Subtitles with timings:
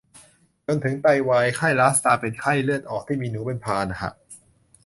[0.67, 4.09] จนถึงไตวาย ไข้ลาสซาเป็นไข้เลือดออกที่มีหนูเป็นพาหะ